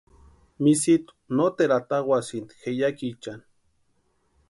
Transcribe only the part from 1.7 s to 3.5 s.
atawasïnti jeyakiichani.